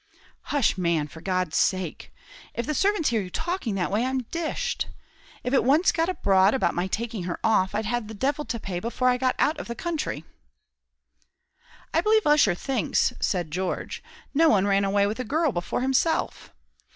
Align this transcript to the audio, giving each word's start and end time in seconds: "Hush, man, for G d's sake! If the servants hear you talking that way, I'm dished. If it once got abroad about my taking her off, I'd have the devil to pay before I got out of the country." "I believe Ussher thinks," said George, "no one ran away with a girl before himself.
"Hush, 0.49 0.79
man, 0.79 1.07
for 1.07 1.21
G 1.21 1.31
d's 1.45 1.55
sake! 1.55 2.11
If 2.55 2.65
the 2.65 2.73
servants 2.73 3.09
hear 3.09 3.21
you 3.21 3.29
talking 3.29 3.75
that 3.75 3.91
way, 3.91 4.03
I'm 4.03 4.23
dished. 4.31 4.87
If 5.43 5.53
it 5.53 5.63
once 5.63 5.91
got 5.91 6.09
abroad 6.09 6.55
about 6.55 6.73
my 6.73 6.87
taking 6.87 7.25
her 7.25 7.37
off, 7.43 7.75
I'd 7.75 7.85
have 7.85 8.07
the 8.07 8.15
devil 8.15 8.43
to 8.45 8.59
pay 8.59 8.79
before 8.79 9.09
I 9.09 9.19
got 9.19 9.35
out 9.37 9.59
of 9.59 9.67
the 9.67 9.75
country." 9.75 10.25
"I 11.93 12.01
believe 12.01 12.25
Ussher 12.25 12.55
thinks," 12.55 13.13
said 13.19 13.51
George, 13.51 14.01
"no 14.33 14.49
one 14.49 14.65
ran 14.65 14.85
away 14.85 15.05
with 15.05 15.19
a 15.19 15.23
girl 15.23 15.51
before 15.51 15.81
himself. 15.81 16.51